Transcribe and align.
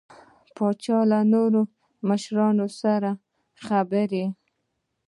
پاچا 0.55 0.99
له 1.11 1.19
نورو 1.33 1.61
مشرانو 2.07 2.67
سره 2.81 3.11
خبرې 3.65 4.25